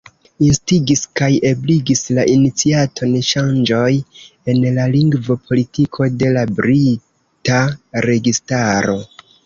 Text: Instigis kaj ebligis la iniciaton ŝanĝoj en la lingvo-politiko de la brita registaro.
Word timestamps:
Instigis 0.43 1.03
kaj 1.19 1.27
ebligis 1.49 2.01
la 2.19 2.23
iniciaton 2.37 3.13
ŝanĝoj 3.29 3.91
en 4.55 4.65
la 4.81 4.89
lingvo-politiko 4.99 6.11
de 6.25 6.35
la 6.41 6.49
brita 6.61 7.65
registaro. 8.13 9.03